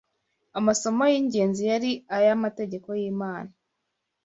amasomo 0.59 1.03
y’ingenzi 1.11 1.61
yari 1.71 1.91
aya: 2.15 2.31
Amategeko 2.37 2.87
y’Imana 2.99 3.51